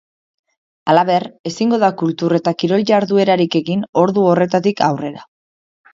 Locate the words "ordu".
4.05-4.25